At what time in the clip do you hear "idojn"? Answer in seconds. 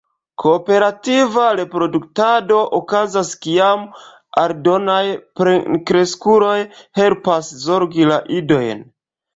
8.43-8.87